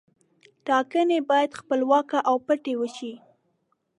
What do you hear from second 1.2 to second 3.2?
باید خپلواکه او پټې وشي.